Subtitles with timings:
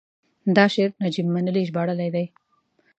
[0.55, 2.25] دا شعر نجیب منلي ژباړلی دی: